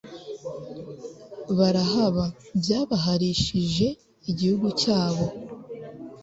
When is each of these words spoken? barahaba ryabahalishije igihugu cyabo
barahaba 1.57 2.23
ryabahalishije 2.59 3.87
igihugu 4.31 4.67
cyabo 4.81 5.25